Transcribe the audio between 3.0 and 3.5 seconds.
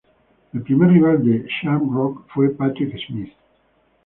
Smith.